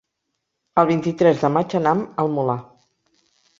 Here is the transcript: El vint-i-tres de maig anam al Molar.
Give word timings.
El 0.83 0.87
vint-i-tres 0.91 1.37
de 1.45 1.53
maig 1.59 1.77
anam 1.83 2.03
al 2.25 2.35
Molar. 2.39 2.59